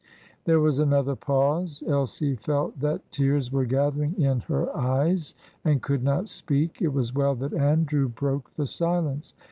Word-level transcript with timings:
There 0.45 0.59
was 0.59 0.79
another 0.79 1.15
pause. 1.15 1.83
Elsie 1.85 2.33
felt 2.35 2.79
that 2.79 3.11
tears 3.11 3.51
were 3.51 3.65
gathering 3.65 4.19
in 4.19 4.39
her 4.39 4.75
eyes 4.75 5.35
and 5.63 5.79
could 5.79 6.01
not 6.03 6.27
speak. 6.27 6.81
It 6.81 6.91
was 6.91 7.13
well 7.13 7.35
that 7.35 7.53
Andrew 7.53 8.07
broke 8.09 8.51
the 8.55 8.65
silence. 8.65 9.35